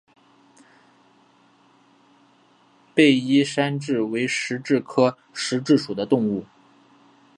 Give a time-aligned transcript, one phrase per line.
[2.95, 6.47] 被衣山蛭为石蛭科石蛭属的动物。